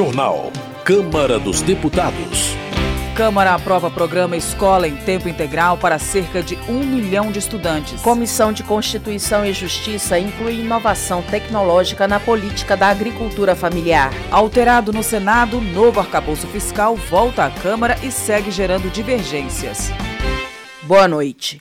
Jornal. 0.00 0.50
Câmara 0.82 1.38
dos 1.38 1.60
Deputados. 1.60 2.56
Câmara 3.14 3.52
aprova 3.52 3.90
programa 3.90 4.34
Escola 4.34 4.88
em 4.88 4.96
Tempo 4.96 5.28
Integral 5.28 5.76
para 5.76 5.98
cerca 5.98 6.42
de 6.42 6.56
um 6.70 6.78
milhão 6.78 7.30
de 7.30 7.38
estudantes. 7.38 8.00
Comissão 8.00 8.50
de 8.50 8.62
Constituição 8.62 9.44
e 9.44 9.52
Justiça 9.52 10.18
inclui 10.18 10.60
inovação 10.60 11.20
tecnológica 11.20 12.08
na 12.08 12.18
política 12.18 12.78
da 12.78 12.88
agricultura 12.88 13.54
familiar. 13.54 14.10
Alterado 14.30 14.90
no 14.90 15.02
Senado, 15.02 15.60
novo 15.60 16.00
arcabouço 16.00 16.46
fiscal 16.46 16.96
volta 16.96 17.44
à 17.44 17.50
Câmara 17.50 17.98
e 18.02 18.10
segue 18.10 18.50
gerando 18.50 18.90
divergências. 18.90 19.90
Boa 20.84 21.06
noite. 21.06 21.60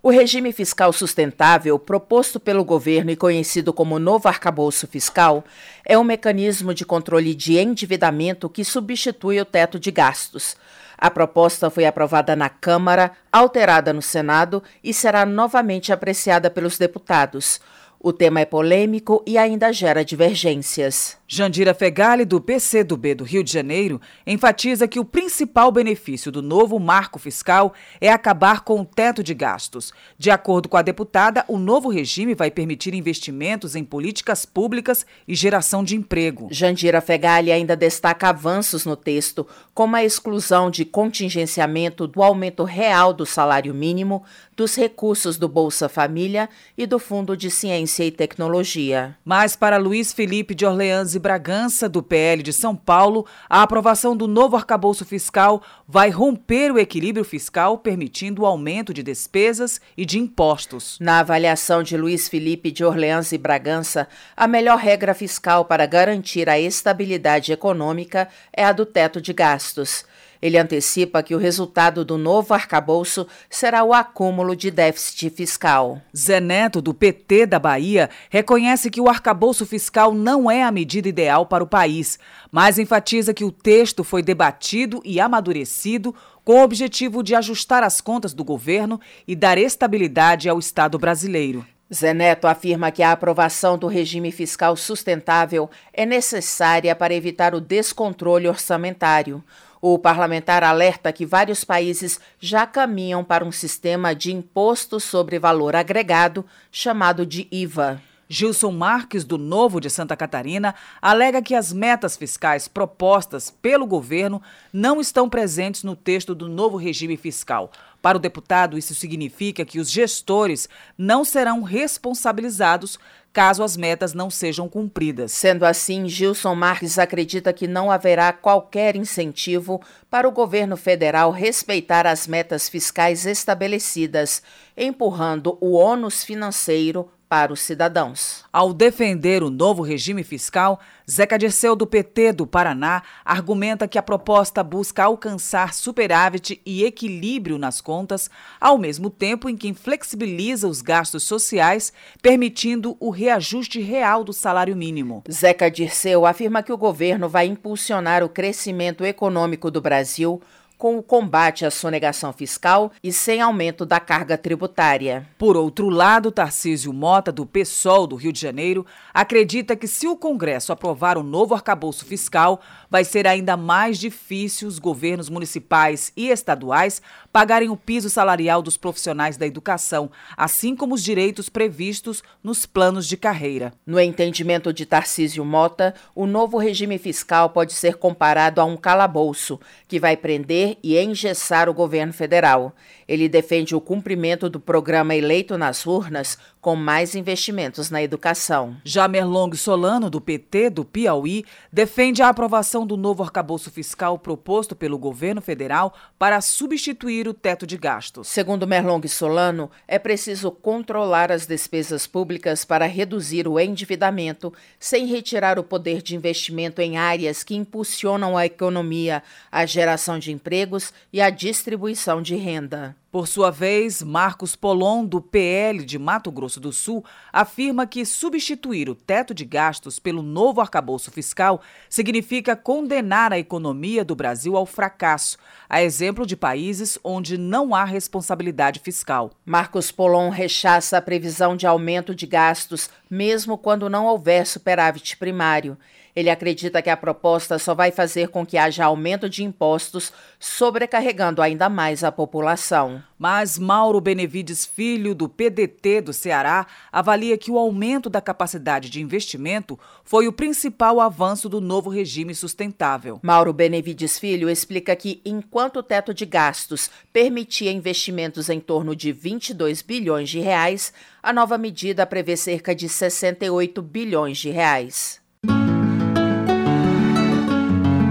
O 0.00 0.10
regime 0.10 0.52
fiscal 0.52 0.92
sustentável 0.92 1.76
proposto 1.76 2.38
pelo 2.38 2.64
governo 2.64 3.10
e 3.10 3.16
conhecido 3.16 3.72
como 3.72 3.98
novo 3.98 4.28
arcabouço 4.28 4.86
fiscal 4.86 5.44
é 5.84 5.98
um 5.98 6.04
mecanismo 6.04 6.72
de 6.72 6.84
controle 6.84 7.34
de 7.34 7.58
endividamento 7.58 8.48
que 8.48 8.64
substitui 8.64 9.40
o 9.40 9.44
teto 9.44 9.78
de 9.78 9.90
gastos. 9.90 10.56
A 10.96 11.10
proposta 11.10 11.68
foi 11.68 11.84
aprovada 11.84 12.36
na 12.36 12.48
Câmara, 12.48 13.10
alterada 13.32 13.92
no 13.92 14.00
Senado 14.00 14.62
e 14.84 14.94
será 14.94 15.26
novamente 15.26 15.92
apreciada 15.92 16.48
pelos 16.48 16.78
deputados. 16.78 17.60
O 17.98 18.12
tema 18.12 18.40
é 18.40 18.44
polêmico 18.44 19.20
e 19.26 19.36
ainda 19.36 19.72
gera 19.72 20.04
divergências. 20.04 21.17
Jandira 21.30 21.74
Fegali, 21.74 22.24
do 22.24 22.40
PCdoB 22.40 23.16
do 23.16 23.22
Rio 23.22 23.44
de 23.44 23.52
Janeiro, 23.52 24.00
enfatiza 24.26 24.88
que 24.88 24.98
o 24.98 25.04
principal 25.04 25.70
benefício 25.70 26.32
do 26.32 26.40
novo 26.40 26.80
marco 26.80 27.18
fiscal 27.18 27.74
é 28.00 28.10
acabar 28.10 28.62
com 28.62 28.80
o 28.80 28.84
teto 28.84 29.22
de 29.22 29.34
gastos. 29.34 29.92
De 30.16 30.30
acordo 30.30 30.70
com 30.70 30.78
a 30.78 30.82
deputada, 30.82 31.44
o 31.46 31.58
novo 31.58 31.90
regime 31.90 32.34
vai 32.34 32.50
permitir 32.50 32.94
investimentos 32.94 33.76
em 33.76 33.84
políticas 33.84 34.46
públicas 34.46 35.04
e 35.28 35.34
geração 35.34 35.84
de 35.84 35.94
emprego. 35.94 36.48
Jandira 36.50 37.02
Fegali 37.02 37.52
ainda 37.52 37.76
destaca 37.76 38.30
avanços 38.30 38.86
no 38.86 38.96
texto, 38.96 39.46
como 39.74 39.96
a 39.96 40.02
exclusão 40.02 40.70
de 40.70 40.86
contingenciamento 40.86 42.06
do 42.06 42.22
aumento 42.22 42.64
real 42.64 43.12
do 43.12 43.26
salário 43.26 43.74
mínimo, 43.74 44.24
dos 44.56 44.74
recursos 44.74 45.36
do 45.36 45.46
Bolsa 45.46 45.90
Família 45.90 46.48
e 46.76 46.86
do 46.86 46.98
Fundo 46.98 47.36
de 47.36 47.50
Ciência 47.50 48.02
e 48.02 48.10
Tecnologia. 48.10 49.14
Mas 49.22 49.54
para 49.54 49.76
Luiz 49.76 50.10
Felipe 50.10 50.54
de 50.54 50.64
Orleans 50.64 51.17
e 51.18 51.20
Bragança, 51.20 51.88
do 51.88 52.02
PL 52.02 52.42
de 52.42 52.52
São 52.52 52.74
Paulo, 52.74 53.26
a 53.50 53.62
aprovação 53.62 54.16
do 54.16 54.26
novo 54.26 54.56
arcabouço 54.56 55.04
fiscal 55.04 55.60
vai 55.86 56.08
romper 56.08 56.72
o 56.72 56.78
equilíbrio 56.78 57.24
fiscal, 57.24 57.76
permitindo 57.76 58.42
o 58.42 58.46
aumento 58.46 58.94
de 58.94 59.02
despesas 59.02 59.80
e 59.96 60.06
de 60.06 60.18
impostos. 60.18 60.96
Na 61.00 61.18
avaliação 61.18 61.82
de 61.82 61.96
Luiz 61.96 62.28
Felipe 62.28 62.70
de 62.70 62.84
Orleans 62.84 63.32
e 63.32 63.38
Bragança, 63.38 64.08
a 64.36 64.46
melhor 64.46 64.78
regra 64.78 65.12
fiscal 65.12 65.64
para 65.64 65.84
garantir 65.84 66.48
a 66.48 66.58
estabilidade 66.58 67.52
econômica 67.52 68.28
é 68.52 68.64
a 68.64 68.72
do 68.72 68.86
teto 68.86 69.20
de 69.20 69.32
gastos. 69.32 70.04
Ele 70.40 70.58
antecipa 70.58 71.22
que 71.22 71.34
o 71.34 71.38
resultado 71.38 72.04
do 72.04 72.16
novo 72.16 72.54
arcabouço 72.54 73.26
será 73.50 73.82
o 73.82 73.92
acúmulo 73.92 74.54
de 74.54 74.70
déficit 74.70 75.30
fiscal. 75.30 76.00
Zé 76.16 76.40
Neto, 76.40 76.80
do 76.80 76.94
PT 76.94 77.46
da 77.46 77.58
Bahia, 77.58 78.08
reconhece 78.30 78.90
que 78.90 79.00
o 79.00 79.08
arcabouço 79.08 79.66
fiscal 79.66 80.14
não 80.14 80.50
é 80.50 80.62
a 80.62 80.70
medida 80.70 81.08
ideal 81.08 81.46
para 81.46 81.64
o 81.64 81.66
país, 81.66 82.18
mas 82.50 82.78
enfatiza 82.78 83.34
que 83.34 83.44
o 83.44 83.52
texto 83.52 84.04
foi 84.04 84.22
debatido 84.22 85.02
e 85.04 85.20
amadurecido 85.20 86.14
com 86.44 86.60
o 86.60 86.62
objetivo 86.62 87.22
de 87.22 87.34
ajustar 87.34 87.82
as 87.82 88.00
contas 88.00 88.32
do 88.32 88.42
governo 88.42 89.00
e 89.26 89.36
dar 89.36 89.58
estabilidade 89.58 90.48
ao 90.48 90.58
Estado 90.58 90.98
brasileiro. 90.98 91.66
Zé 91.92 92.12
Neto 92.12 92.46
afirma 92.46 92.90
que 92.90 93.02
a 93.02 93.12
aprovação 93.12 93.78
do 93.78 93.86
regime 93.86 94.30
fiscal 94.30 94.76
sustentável 94.76 95.70
é 95.92 96.04
necessária 96.04 96.94
para 96.94 97.14
evitar 97.14 97.54
o 97.54 97.60
descontrole 97.60 98.46
orçamentário. 98.46 99.42
O 99.80 99.98
parlamentar 99.98 100.64
alerta 100.64 101.12
que 101.12 101.24
vários 101.24 101.64
países 101.64 102.20
já 102.40 102.66
caminham 102.66 103.22
para 103.22 103.44
um 103.44 103.52
sistema 103.52 104.14
de 104.14 104.32
imposto 104.32 104.98
sobre 104.98 105.38
valor 105.38 105.76
agregado, 105.76 106.44
chamado 106.70 107.24
de 107.24 107.46
IVA. 107.50 108.00
Gilson 108.28 108.70
Marques, 108.72 109.24
do 109.24 109.38
Novo 109.38 109.80
de 109.80 109.88
Santa 109.88 110.14
Catarina, 110.14 110.74
alega 111.00 111.40
que 111.40 111.54
as 111.54 111.72
metas 111.72 112.14
fiscais 112.14 112.68
propostas 112.68 113.50
pelo 113.50 113.86
governo 113.86 114.42
não 114.70 115.00
estão 115.00 115.30
presentes 115.30 115.82
no 115.82 115.96
texto 115.96 116.34
do 116.34 116.46
novo 116.46 116.76
regime 116.76 117.16
fiscal. 117.16 117.70
Para 118.02 118.18
o 118.18 118.20
deputado, 118.20 118.76
isso 118.76 118.94
significa 118.94 119.64
que 119.64 119.80
os 119.80 119.90
gestores 119.90 120.68
não 120.96 121.24
serão 121.24 121.62
responsabilizados 121.62 122.98
caso 123.32 123.62
as 123.62 123.76
metas 123.76 124.14
não 124.14 124.30
sejam 124.30 124.68
cumpridas. 124.68 125.32
Sendo 125.32 125.64
assim, 125.64 126.08
Gilson 126.08 126.54
Marques 126.54 126.98
acredita 126.98 127.52
que 127.52 127.66
não 127.66 127.90
haverá 127.90 128.32
qualquer 128.32 128.96
incentivo 128.96 129.80
para 130.10 130.28
o 130.28 130.32
governo 130.32 130.76
federal 130.76 131.30
respeitar 131.30 132.06
as 132.06 132.26
metas 132.26 132.68
fiscais 132.68 133.26
estabelecidas, 133.26 134.42
empurrando 134.76 135.56
o 135.60 135.72
ônus 135.72 136.24
financeiro 136.24 137.08
para 137.28 137.52
os 137.52 137.60
cidadãos. 137.60 138.44
Ao 138.52 138.72
defender 138.72 139.42
o 139.42 139.50
novo 139.50 139.82
regime 139.82 140.24
fiscal, 140.24 140.80
Zeca 141.10 141.38
Dirceu, 141.38 141.76
do 141.76 141.86
PT 141.86 142.32
do 142.32 142.46
Paraná, 142.46 143.02
argumenta 143.24 143.86
que 143.86 143.98
a 143.98 144.02
proposta 144.02 144.62
busca 144.62 145.04
alcançar 145.04 145.74
superávit 145.74 146.60
e 146.64 146.84
equilíbrio 146.84 147.58
nas 147.58 147.80
contas, 147.80 148.30
ao 148.60 148.78
mesmo 148.78 149.10
tempo 149.10 149.48
em 149.48 149.56
que 149.56 149.72
flexibiliza 149.74 150.66
os 150.66 150.80
gastos 150.80 151.22
sociais, 151.22 151.92
permitindo 152.22 152.96
o 152.98 153.10
reajuste 153.10 153.80
real 153.80 154.24
do 154.24 154.32
salário 154.32 154.76
mínimo. 154.76 155.22
Zeca 155.30 155.70
Dirceu 155.70 156.24
afirma 156.24 156.62
que 156.62 156.72
o 156.72 156.78
governo 156.78 157.28
vai 157.28 157.46
impulsionar 157.46 158.22
o 158.22 158.28
crescimento 158.28 159.04
econômico 159.04 159.70
do 159.70 159.80
Brasil 159.80 160.40
com 160.78 160.96
o 160.96 161.02
combate 161.02 161.66
à 161.66 161.70
sonegação 161.72 162.32
fiscal 162.32 162.92
e 163.02 163.12
sem 163.12 163.40
aumento 163.40 163.84
da 163.84 163.98
carga 163.98 164.38
tributária. 164.38 165.26
Por 165.36 165.56
outro 165.56 165.88
lado, 165.88 166.30
Tarcísio 166.30 166.92
Mota, 166.92 167.32
do 167.32 167.44
PSOL 167.44 168.06
do 168.06 168.14
Rio 168.14 168.32
de 168.32 168.40
Janeiro, 168.40 168.86
acredita 169.12 169.74
que 169.74 169.88
se 169.88 170.06
o 170.06 170.16
Congresso 170.16 170.72
aprovar 170.72 171.18
o 171.18 171.22
novo 171.24 171.52
arcabouço 171.52 172.06
fiscal, 172.06 172.60
vai 172.88 173.04
ser 173.04 173.26
ainda 173.26 173.56
mais 173.56 173.98
difícil 173.98 174.68
os 174.68 174.78
governos 174.78 175.28
municipais 175.28 176.12
e 176.16 176.28
estaduais 176.28 177.02
pagarem 177.38 177.68
o 177.68 177.76
piso 177.76 178.10
salarial 178.10 178.60
dos 178.60 178.76
profissionais 178.76 179.36
da 179.36 179.46
educação, 179.46 180.10
assim 180.36 180.74
como 180.74 180.96
os 180.96 181.04
direitos 181.04 181.48
previstos 181.48 182.20
nos 182.42 182.66
planos 182.66 183.06
de 183.06 183.16
carreira. 183.16 183.72
No 183.86 184.00
entendimento 184.00 184.72
de 184.72 184.84
Tarcísio 184.84 185.44
Mota, 185.44 185.94
o 186.16 186.26
novo 186.26 186.58
regime 186.58 186.98
fiscal 186.98 187.50
pode 187.50 187.74
ser 187.74 187.94
comparado 187.94 188.60
a 188.60 188.64
um 188.64 188.76
calabouço, 188.76 189.60
que 189.86 190.00
vai 190.00 190.16
prender 190.16 190.78
e 190.82 190.98
engessar 190.98 191.68
o 191.68 191.74
governo 191.74 192.12
federal. 192.12 192.74
Ele 193.06 193.28
defende 193.28 193.72
o 193.72 193.80
cumprimento 193.80 194.50
do 194.50 194.58
programa 194.58 195.14
eleito 195.14 195.56
nas 195.56 195.86
urnas 195.86 196.36
com 196.60 196.74
mais 196.74 197.14
investimentos 197.14 197.90
na 197.90 198.02
educação. 198.02 198.76
Já 198.84 199.06
Merlong 199.06 199.54
Solano, 199.56 200.10
do 200.10 200.20
PT 200.20 200.70
do 200.70 200.84
Piauí, 200.84 201.44
defende 201.72 202.22
a 202.22 202.28
aprovação 202.28 202.86
do 202.86 202.96
novo 202.96 203.22
arcabouço 203.22 203.70
fiscal 203.70 204.18
proposto 204.18 204.74
pelo 204.74 204.98
governo 204.98 205.40
federal 205.40 205.94
para 206.18 206.40
substituir 206.40 207.28
o 207.28 207.34
teto 207.34 207.66
de 207.66 207.76
gastos. 207.76 208.28
Segundo 208.28 208.66
Merlong 208.66 209.06
Solano, 209.08 209.70
é 209.86 209.98
preciso 209.98 210.50
controlar 210.50 211.30
as 211.30 211.46
despesas 211.46 212.06
públicas 212.06 212.64
para 212.64 212.86
reduzir 212.86 213.46
o 213.46 213.58
endividamento, 213.58 214.52
sem 214.78 215.06
retirar 215.06 215.58
o 215.58 215.64
poder 215.64 216.02
de 216.02 216.16
investimento 216.16 216.80
em 216.80 216.96
áreas 216.96 217.42
que 217.42 217.54
impulsionam 217.54 218.36
a 218.36 218.46
economia, 218.46 219.22
a 219.50 219.64
geração 219.64 220.18
de 220.18 220.32
empregos 220.32 220.92
e 221.12 221.20
a 221.20 221.30
distribuição 221.30 222.20
de 222.20 222.34
renda. 222.36 222.96
Por 223.10 223.26
sua 223.26 223.50
vez, 223.50 224.02
Marcos 224.02 224.54
Polon, 224.54 225.02
do 225.06 225.18
PL 225.18 225.82
de 225.82 225.98
Mato 225.98 226.30
Grosso 226.30 226.60
do 226.60 226.70
Sul, 226.70 227.02
afirma 227.32 227.86
que 227.86 228.04
substituir 228.04 228.90
o 228.90 228.94
teto 228.94 229.32
de 229.32 229.46
gastos 229.46 229.98
pelo 229.98 230.22
novo 230.22 230.60
arcabouço 230.60 231.10
fiscal 231.10 231.62
significa 231.88 232.54
condenar 232.54 233.32
a 233.32 233.38
economia 233.38 234.04
do 234.04 234.14
Brasil 234.14 234.58
ao 234.58 234.66
fracasso, 234.66 235.38
a 235.70 235.82
exemplo 235.82 236.26
de 236.26 236.36
países 236.36 236.98
onde 237.02 237.38
não 237.38 237.74
há 237.74 237.82
responsabilidade 237.82 238.78
fiscal. 238.80 239.30
Marcos 239.42 239.90
Polon 239.90 240.28
rechaça 240.28 240.98
a 240.98 241.02
previsão 241.02 241.56
de 241.56 241.66
aumento 241.66 242.14
de 242.14 242.26
gastos, 242.26 242.90
mesmo 243.08 243.56
quando 243.56 243.88
não 243.88 244.04
houver 244.04 244.46
superávit 244.46 245.16
primário. 245.16 245.78
Ele 246.14 246.30
acredita 246.30 246.82
que 246.82 246.90
a 246.90 246.96
proposta 246.96 247.58
só 247.58 247.74
vai 247.74 247.90
fazer 247.90 248.28
com 248.28 248.44
que 248.44 248.58
haja 248.58 248.84
aumento 248.84 249.28
de 249.28 249.44
impostos, 249.44 250.12
sobrecarregando 250.38 251.42
ainda 251.42 251.68
mais 251.68 252.02
a 252.02 252.10
população. 252.10 253.02
Mas 253.18 253.58
Mauro 253.58 254.00
Benevides 254.00 254.64
Filho, 254.64 255.14
do 255.14 255.28
PDT 255.28 256.00
do 256.02 256.12
Ceará, 256.12 256.66
avalia 256.92 257.36
que 257.36 257.50
o 257.50 257.58
aumento 257.58 258.08
da 258.08 258.20
capacidade 258.20 258.88
de 258.88 259.02
investimento 259.02 259.78
foi 260.04 260.28
o 260.28 260.32
principal 260.32 261.00
avanço 261.00 261.48
do 261.48 261.60
novo 261.60 261.90
regime 261.90 262.34
sustentável. 262.34 263.18
Mauro 263.22 263.52
Benevides 263.52 264.18
Filho 264.18 264.48
explica 264.48 264.94
que, 264.94 265.20
enquanto 265.24 265.78
o 265.78 265.82
teto 265.82 266.14
de 266.14 266.24
gastos 266.24 266.90
permitia 267.12 267.72
investimentos 267.72 268.48
em 268.48 268.60
torno 268.60 268.94
de 268.94 269.10
22 269.10 269.82
bilhões 269.82 270.30
de 270.30 270.38
reais, 270.38 270.92
a 271.22 271.32
nova 271.32 271.58
medida 271.58 272.06
prevê 272.06 272.36
cerca 272.36 272.74
de 272.74 272.88
68 272.88 273.82
bilhões 273.82 274.38
de 274.38 274.50
reais. 274.50 275.20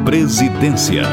Presidência 0.07 1.03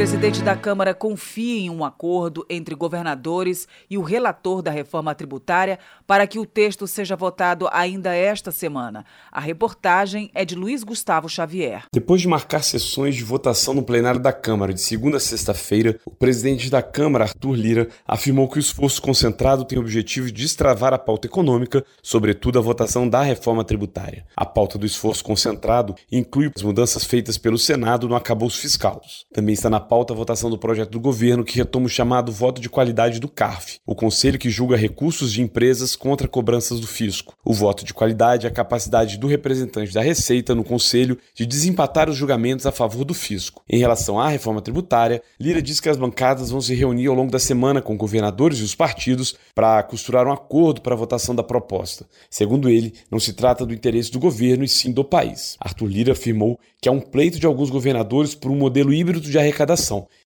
presidente 0.00 0.40
da 0.40 0.56
Câmara 0.56 0.94
confia 0.94 1.60
em 1.60 1.68
um 1.68 1.84
acordo 1.84 2.46
entre 2.48 2.74
governadores 2.74 3.68
e 3.90 3.98
o 3.98 4.02
relator 4.02 4.62
da 4.62 4.70
reforma 4.70 5.14
tributária 5.14 5.78
para 6.06 6.26
que 6.26 6.38
o 6.38 6.46
texto 6.46 6.86
seja 6.86 7.14
votado 7.14 7.68
ainda 7.70 8.14
esta 8.14 8.50
semana. 8.50 9.04
A 9.30 9.40
reportagem 9.40 10.30
é 10.34 10.42
de 10.42 10.54
Luiz 10.54 10.82
Gustavo 10.82 11.28
Xavier. 11.28 11.82
Depois 11.92 12.22
de 12.22 12.28
marcar 12.28 12.64
sessões 12.64 13.14
de 13.14 13.22
votação 13.22 13.74
no 13.74 13.82
plenário 13.82 14.18
da 14.18 14.32
Câmara 14.32 14.72
de 14.72 14.80
segunda 14.80 15.18
a 15.18 15.20
sexta-feira, 15.20 16.00
o 16.06 16.10
presidente 16.10 16.70
da 16.70 16.80
Câmara, 16.80 17.24
Arthur 17.24 17.52
Lira, 17.52 17.88
afirmou 18.08 18.48
que 18.48 18.56
o 18.56 18.58
esforço 18.58 19.02
concentrado 19.02 19.66
tem 19.66 19.76
o 19.76 19.82
objetivo 19.82 20.28
de 20.28 20.32
destravar 20.32 20.94
a 20.94 20.98
pauta 20.98 21.26
econômica, 21.26 21.84
sobretudo 22.02 22.58
a 22.58 22.62
votação 22.62 23.06
da 23.06 23.20
reforma 23.20 23.64
tributária. 23.64 24.24
A 24.34 24.46
pauta 24.46 24.78
do 24.78 24.86
esforço 24.86 25.22
concentrado 25.22 25.94
inclui 26.10 26.50
as 26.56 26.62
mudanças 26.62 27.04
feitas 27.04 27.36
pelo 27.36 27.58
Senado 27.58 28.08
no 28.08 28.16
acabouço 28.16 28.58
fiscal. 28.58 29.02
Também 29.30 29.52
está 29.52 29.68
na 29.68 29.89
pauta 29.90 30.14
a 30.14 30.16
votação 30.16 30.48
do 30.48 30.56
projeto 30.56 30.90
do 30.90 31.00
governo 31.00 31.42
que 31.42 31.56
retoma 31.56 31.86
o 31.86 31.88
chamado 31.88 32.30
voto 32.30 32.60
de 32.60 32.70
qualidade 32.70 33.18
do 33.18 33.26
CARF, 33.26 33.80
o 33.84 33.92
conselho 33.92 34.38
que 34.38 34.48
julga 34.48 34.76
recursos 34.76 35.32
de 35.32 35.42
empresas 35.42 35.96
contra 35.96 36.28
cobranças 36.28 36.78
do 36.78 36.86
fisco. 36.86 37.34
O 37.44 37.52
voto 37.52 37.84
de 37.84 37.92
qualidade 37.92 38.46
é 38.46 38.48
a 38.48 38.52
capacidade 38.52 39.18
do 39.18 39.26
representante 39.26 39.92
da 39.92 40.00
Receita 40.00 40.54
no 40.54 40.62
conselho 40.62 41.18
de 41.34 41.44
desempatar 41.44 42.08
os 42.08 42.14
julgamentos 42.14 42.66
a 42.66 42.70
favor 42.70 43.04
do 43.04 43.12
fisco. 43.12 43.64
Em 43.68 43.80
relação 43.80 44.20
à 44.20 44.28
reforma 44.28 44.62
tributária, 44.62 45.20
Lira 45.40 45.60
diz 45.60 45.80
que 45.80 45.88
as 45.88 45.96
bancadas 45.96 46.50
vão 46.50 46.60
se 46.60 46.72
reunir 46.72 47.08
ao 47.08 47.16
longo 47.16 47.32
da 47.32 47.40
semana 47.40 47.82
com 47.82 47.96
governadores 47.96 48.60
e 48.60 48.62
os 48.62 48.76
partidos 48.76 49.34
para 49.56 49.82
costurar 49.82 50.24
um 50.24 50.32
acordo 50.32 50.82
para 50.82 50.94
a 50.94 50.98
votação 50.98 51.34
da 51.34 51.42
proposta. 51.42 52.06
Segundo 52.30 52.68
ele, 52.68 52.94
não 53.10 53.18
se 53.18 53.32
trata 53.32 53.66
do 53.66 53.74
interesse 53.74 54.12
do 54.12 54.20
governo 54.20 54.62
e 54.62 54.68
sim 54.68 54.92
do 54.92 55.02
país. 55.02 55.56
Arthur 55.58 55.88
Lira 55.88 56.12
afirmou 56.12 56.60
que 56.80 56.88
há 56.88 56.92
um 56.92 57.00
pleito 57.00 57.40
de 57.40 57.46
alguns 57.46 57.70
governadores 57.70 58.36
por 58.36 58.52
um 58.52 58.56
modelo 58.56 58.92
híbrido 58.92 59.28
de 59.28 59.36
arrecadação 59.36 59.79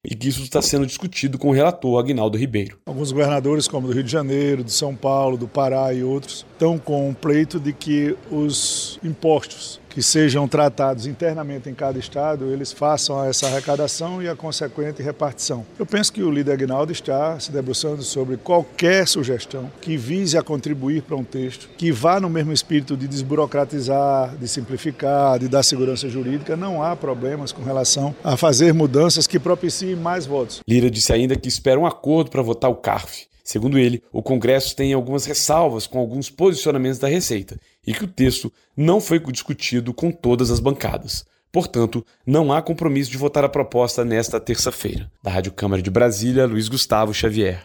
e 0.04 0.14
que 0.14 0.28
isso 0.28 0.42
está 0.42 0.60
sendo 0.60 0.86
discutido 0.86 1.38
com 1.38 1.48
o 1.48 1.52
relator 1.52 1.98
Agnaldo 1.98 2.36
Ribeiro. 2.36 2.78
Alguns 2.86 3.12
governadores, 3.12 3.68
como 3.68 3.86
do 3.86 3.92
Rio 3.92 4.04
de 4.04 4.10
Janeiro, 4.10 4.64
de 4.64 4.72
São 4.72 4.94
Paulo, 4.94 5.36
do 5.36 5.48
Pará 5.48 5.92
e 5.92 6.02
outros, 6.02 6.44
estão 6.64 6.78
com 6.78 7.10
um 7.10 7.14
pleito 7.14 7.60
de 7.60 7.72
que 7.74 8.16
os 8.30 8.98
impostos 9.04 9.80
que 9.90 10.02
sejam 10.02 10.48
tratados 10.48 11.06
internamente 11.06 11.68
em 11.70 11.74
cada 11.74 11.96
estado, 11.98 12.50
eles 12.50 12.72
façam 12.72 13.22
essa 13.22 13.46
arrecadação 13.46 14.20
e 14.20 14.28
a 14.28 14.34
consequente 14.34 15.00
repartição. 15.00 15.64
Eu 15.78 15.86
penso 15.86 16.12
que 16.12 16.20
o 16.20 16.32
líder 16.32 16.54
Agnaldo 16.54 16.90
está 16.90 17.38
se 17.38 17.52
debruçando 17.52 18.02
sobre 18.02 18.36
qualquer 18.36 19.06
sugestão 19.06 19.70
que 19.80 19.96
vise 19.96 20.36
a 20.36 20.42
contribuir 20.42 21.02
para 21.02 21.14
um 21.14 21.22
texto 21.22 21.68
que 21.76 21.92
vá 21.92 22.18
no 22.18 22.28
mesmo 22.28 22.52
espírito 22.52 22.96
de 22.96 23.06
desburocratizar, 23.06 24.34
de 24.34 24.48
simplificar, 24.48 25.38
de 25.38 25.46
dar 25.46 25.62
segurança 25.62 26.08
jurídica. 26.08 26.56
Não 26.56 26.82
há 26.82 26.96
problemas 26.96 27.52
com 27.52 27.62
relação 27.62 28.12
a 28.24 28.36
fazer 28.36 28.74
mudanças 28.74 29.28
que 29.28 29.38
propiciem 29.38 29.94
mais 29.94 30.26
votos. 30.26 30.60
Lira 30.66 30.90
disse 30.90 31.12
ainda 31.12 31.36
que 31.36 31.46
espera 31.46 31.78
um 31.78 31.86
acordo 31.86 32.30
para 32.30 32.42
votar 32.42 32.68
o 32.68 32.74
CARF. 32.74 33.28
Segundo 33.44 33.78
ele, 33.78 34.02
o 34.10 34.22
Congresso 34.22 34.74
tem 34.74 34.94
algumas 34.94 35.26
ressalvas 35.26 35.86
com 35.86 35.98
alguns 35.98 36.30
posicionamentos 36.30 36.98
da 36.98 37.08
Receita 37.08 37.60
e 37.86 37.92
que 37.92 38.04
o 38.04 38.08
texto 38.08 38.50
não 38.74 39.02
foi 39.02 39.18
discutido 39.30 39.92
com 39.92 40.10
todas 40.10 40.50
as 40.50 40.60
bancadas. 40.60 41.26
Portanto, 41.52 42.04
não 42.26 42.52
há 42.52 42.62
compromisso 42.62 43.10
de 43.10 43.18
votar 43.18 43.44
a 43.44 43.48
proposta 43.48 44.04
nesta 44.04 44.40
terça-feira. 44.40 45.08
Da 45.22 45.30
Rádio 45.30 45.52
Câmara 45.52 45.82
de 45.82 45.90
Brasília, 45.90 46.46
Luiz 46.46 46.68
Gustavo 46.68 47.12
Xavier. 47.12 47.64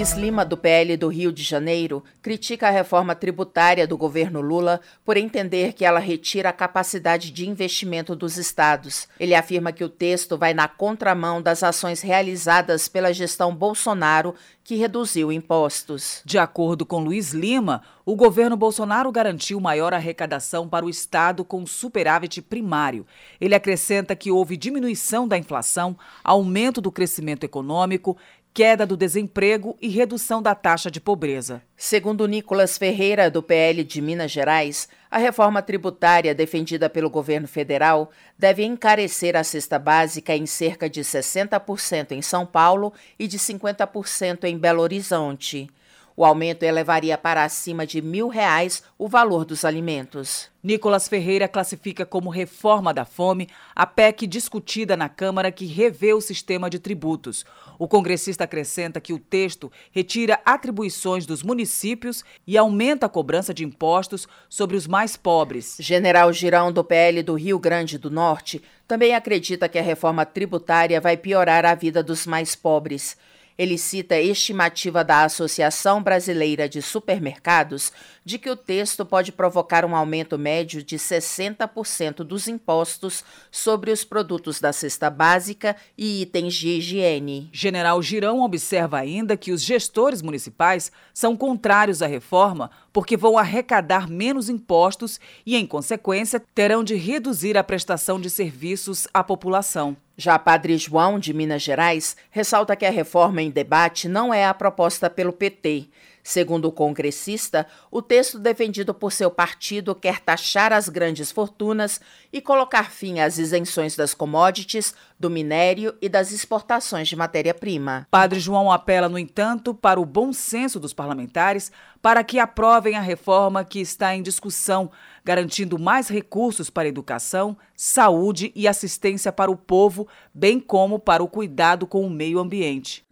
Luiz 0.00 0.12
Lima, 0.12 0.46
do 0.46 0.56
PL 0.56 0.96
do 0.96 1.08
Rio 1.08 1.30
de 1.30 1.42
Janeiro, 1.42 2.02
critica 2.22 2.68
a 2.68 2.70
reforma 2.70 3.14
tributária 3.14 3.86
do 3.86 3.98
governo 3.98 4.40
Lula 4.40 4.80
por 5.04 5.18
entender 5.18 5.74
que 5.74 5.84
ela 5.84 6.00
retira 6.00 6.48
a 6.48 6.54
capacidade 6.54 7.30
de 7.30 7.46
investimento 7.46 8.16
dos 8.16 8.38
estados. 8.38 9.06
Ele 9.20 9.34
afirma 9.34 9.72
que 9.72 9.84
o 9.84 9.90
texto 9.90 10.38
vai 10.38 10.54
na 10.54 10.66
contramão 10.66 11.42
das 11.42 11.62
ações 11.62 12.00
realizadas 12.00 12.88
pela 12.88 13.12
gestão 13.12 13.54
Bolsonaro, 13.54 14.34
que 14.64 14.76
reduziu 14.76 15.30
impostos. 15.30 16.22
De 16.24 16.38
acordo 16.38 16.86
com 16.86 17.00
Luiz 17.00 17.32
Lima, 17.32 17.82
o 18.06 18.16
governo 18.16 18.56
Bolsonaro 18.56 19.12
garantiu 19.12 19.60
maior 19.60 19.92
arrecadação 19.92 20.68
para 20.68 20.86
o 20.86 20.90
Estado 20.90 21.44
com 21.44 21.66
superávit 21.66 22.40
primário. 22.40 23.06
Ele 23.40 23.54
acrescenta 23.54 24.16
que 24.16 24.30
houve 24.30 24.56
diminuição 24.56 25.28
da 25.28 25.36
inflação, 25.36 25.96
aumento 26.24 26.80
do 26.80 26.90
crescimento 26.90 27.44
econômico 27.44 28.16
queda 28.52 28.84
do 28.84 28.96
desemprego 28.96 29.76
e 29.80 29.88
redução 29.88 30.42
da 30.42 30.54
taxa 30.54 30.90
de 30.90 31.00
pobreza. 31.00 31.62
Segundo 31.76 32.26
Nicolas 32.26 32.76
Ferreira, 32.76 33.30
do 33.30 33.42
PL 33.42 33.84
de 33.84 34.00
Minas 34.00 34.30
Gerais, 34.30 34.88
a 35.10 35.18
reforma 35.18 35.62
tributária 35.62 36.34
defendida 36.34 36.90
pelo 36.90 37.08
governo 37.08 37.46
federal 37.46 38.10
deve 38.38 38.64
encarecer 38.64 39.36
a 39.36 39.44
cesta 39.44 39.78
básica 39.78 40.34
em 40.34 40.46
cerca 40.46 40.90
de 40.90 41.00
60% 41.00 42.12
em 42.12 42.22
São 42.22 42.44
Paulo 42.44 42.92
e 43.18 43.26
de 43.26 43.38
50% 43.38 44.44
em 44.44 44.58
Belo 44.58 44.82
Horizonte. 44.82 45.70
O 46.16 46.24
aumento 46.24 46.64
elevaria 46.64 47.16
para 47.16 47.44
acima 47.44 47.86
de 47.86 48.02
mil 48.02 48.28
reais 48.28 48.82
o 48.98 49.08
valor 49.08 49.44
dos 49.44 49.64
alimentos. 49.64 50.50
Nicolas 50.62 51.08
Ferreira 51.08 51.48
classifica 51.48 52.04
como 52.04 52.28
reforma 52.28 52.92
da 52.92 53.06
fome 53.06 53.48
a 53.74 53.86
PEC 53.86 54.26
discutida 54.26 54.98
na 54.98 55.08
Câmara 55.08 55.50
que 55.50 55.64
revê 55.64 56.12
o 56.12 56.20
sistema 56.20 56.68
de 56.68 56.78
tributos. 56.78 57.46
O 57.80 57.88
congressista 57.88 58.44
acrescenta 58.44 59.00
que 59.00 59.10
o 59.10 59.18
texto 59.18 59.72
retira 59.90 60.38
atribuições 60.44 61.24
dos 61.24 61.42
municípios 61.42 62.22
e 62.46 62.58
aumenta 62.58 63.06
a 63.06 63.08
cobrança 63.08 63.54
de 63.54 63.64
impostos 63.64 64.28
sobre 64.50 64.76
os 64.76 64.86
mais 64.86 65.16
pobres. 65.16 65.78
General 65.80 66.30
Girão, 66.30 66.70
do 66.70 66.84
PL 66.84 67.22
do 67.22 67.32
Rio 67.36 67.58
Grande 67.58 67.96
do 67.96 68.10
Norte, 68.10 68.60
também 68.86 69.14
acredita 69.14 69.66
que 69.66 69.78
a 69.78 69.82
reforma 69.82 70.26
tributária 70.26 71.00
vai 71.00 71.16
piorar 71.16 71.64
a 71.64 71.74
vida 71.74 72.02
dos 72.02 72.26
mais 72.26 72.54
pobres. 72.54 73.16
Ele 73.60 73.76
cita 73.76 74.14
a 74.14 74.22
estimativa 74.22 75.04
da 75.04 75.22
Associação 75.22 76.02
Brasileira 76.02 76.66
de 76.66 76.80
Supermercados 76.80 77.92
de 78.24 78.38
que 78.38 78.48
o 78.48 78.56
texto 78.56 79.04
pode 79.04 79.32
provocar 79.32 79.84
um 79.84 79.94
aumento 79.94 80.38
médio 80.38 80.82
de 80.82 80.96
60% 80.96 82.24
dos 82.24 82.48
impostos 82.48 83.22
sobre 83.50 83.90
os 83.90 84.02
produtos 84.02 84.60
da 84.60 84.72
cesta 84.72 85.10
básica 85.10 85.76
e 85.98 86.22
itens 86.22 86.54
de 86.54 86.68
higiene. 86.68 87.50
General 87.52 88.00
Girão 88.00 88.40
observa 88.40 88.98
ainda 88.98 89.36
que 89.36 89.52
os 89.52 89.60
gestores 89.60 90.22
municipais 90.22 90.90
são 91.12 91.36
contrários 91.36 92.00
à 92.00 92.06
reforma 92.06 92.70
porque 92.94 93.14
vão 93.14 93.36
arrecadar 93.36 94.08
menos 94.08 94.48
impostos 94.48 95.20
e, 95.44 95.54
em 95.54 95.66
consequência, 95.66 96.42
terão 96.54 96.82
de 96.82 96.94
reduzir 96.94 97.58
a 97.58 97.64
prestação 97.64 98.18
de 98.18 98.30
serviços 98.30 99.06
à 99.12 99.22
população. 99.22 99.98
Já 100.20 100.38
Padre 100.38 100.76
João, 100.76 101.18
de 101.18 101.32
Minas 101.32 101.62
Gerais, 101.62 102.14
ressalta 102.30 102.76
que 102.76 102.84
a 102.84 102.90
reforma 102.90 103.40
em 103.40 103.48
debate 103.48 104.06
não 104.06 104.34
é 104.34 104.44
a 104.44 104.52
proposta 104.52 105.08
pelo 105.08 105.32
PT. 105.32 105.88
Segundo 106.30 106.66
o 106.66 106.72
congressista, 106.72 107.66
o 107.90 108.00
texto 108.00 108.38
defendido 108.38 108.94
por 108.94 109.10
seu 109.10 109.32
partido 109.32 109.96
quer 109.96 110.20
taxar 110.20 110.72
as 110.72 110.88
grandes 110.88 111.32
fortunas 111.32 112.00
e 112.32 112.40
colocar 112.40 112.92
fim 112.92 113.18
às 113.18 113.36
isenções 113.36 113.96
das 113.96 114.14
commodities, 114.14 114.94
do 115.18 115.28
minério 115.28 115.92
e 116.00 116.08
das 116.08 116.30
exportações 116.30 117.08
de 117.08 117.16
matéria-prima. 117.16 118.06
Padre 118.08 118.38
João 118.38 118.70
apela, 118.70 119.08
no 119.08 119.18
entanto, 119.18 119.74
para 119.74 120.00
o 120.00 120.06
bom 120.06 120.32
senso 120.32 120.78
dos 120.78 120.92
parlamentares 120.92 121.72
para 122.00 122.22
que 122.22 122.38
aprovem 122.38 122.94
a 122.94 123.00
reforma 123.00 123.64
que 123.64 123.80
está 123.80 124.14
em 124.14 124.22
discussão, 124.22 124.88
garantindo 125.24 125.80
mais 125.80 126.08
recursos 126.08 126.70
para 126.70 126.86
educação, 126.86 127.56
saúde 127.74 128.52
e 128.54 128.68
assistência 128.68 129.32
para 129.32 129.50
o 129.50 129.56
povo, 129.56 130.06
bem 130.32 130.60
como 130.60 131.00
para 131.00 131.24
o 131.24 131.28
cuidado 131.28 131.88
com 131.88 132.06
o 132.06 132.10
meio 132.10 132.38
ambiente. 132.38 133.04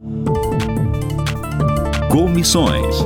Comissões. 2.19 2.97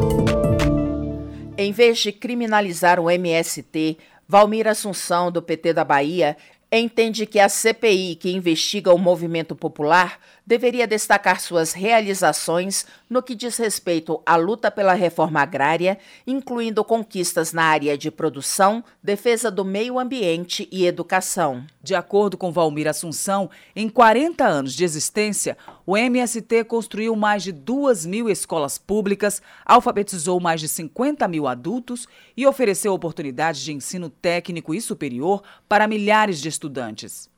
Em 1.58 1.70
vez 1.70 1.98
de 1.98 2.12
criminalizar 2.12 2.98
o 2.98 3.10
MST, 3.10 3.98
Valmir 4.26 4.66
Assunção, 4.66 5.30
do 5.30 5.42
PT 5.42 5.74
da 5.74 5.84
Bahia, 5.84 6.34
entende 6.72 7.26
que 7.26 7.38
a 7.38 7.46
CPI 7.46 8.16
que 8.16 8.32
investiga 8.32 8.90
o 8.90 8.96
movimento 8.96 9.54
popular 9.54 10.18
deveria 10.46 10.86
destacar 10.86 11.40
suas 11.40 11.72
realizações 11.72 12.86
no 13.08 13.22
que 13.22 13.34
diz 13.34 13.56
respeito 13.56 14.20
à 14.26 14.36
luta 14.36 14.70
pela 14.70 14.94
reforma 14.94 15.40
agrária, 15.40 15.98
incluindo 16.26 16.84
conquistas 16.84 17.52
na 17.52 17.64
área 17.64 17.96
de 17.96 18.10
produção, 18.10 18.82
defesa 19.02 19.50
do 19.50 19.64
meio 19.64 19.98
ambiente 19.98 20.68
e 20.70 20.86
educação. 20.86 21.64
De 21.82 21.94
acordo 21.94 22.36
com 22.36 22.52
Valmir 22.52 22.88
Assunção, 22.88 23.50
em 23.74 23.88
40 23.88 24.44
anos 24.44 24.74
de 24.74 24.84
existência, 24.84 25.56
o 25.86 25.96
MST 25.96 26.64
construiu 26.64 27.14
mais 27.16 27.42
de 27.42 27.52
2 27.52 28.06
mil 28.06 28.28
escolas 28.28 28.78
públicas, 28.78 29.42
alfabetizou 29.64 30.40
mais 30.40 30.60
de 30.60 30.68
50 30.68 31.26
mil 31.28 31.46
adultos 31.46 32.06
e 32.36 32.46
ofereceu 32.46 32.92
oportunidades 32.92 33.60
de 33.60 33.72
ensino 33.72 34.08
técnico 34.08 34.74
e 34.74 34.80
superior 34.80 35.42
para 35.68 35.86
milhares 35.86 36.40
de 36.40 36.48
estudantes. 36.48 37.30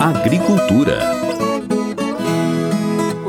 Agricultura. 0.00 1.41